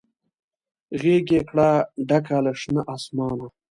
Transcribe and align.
غیږ 1.01 1.27
یې 1.35 1.41
کړه 1.49 1.69
ډکه 2.07 2.37
له 2.45 2.51
شنه 2.61 2.81
اسمانه 2.93 3.47